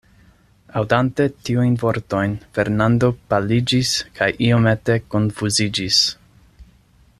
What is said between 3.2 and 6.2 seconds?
paliĝis kaj iomete konfuziĝis.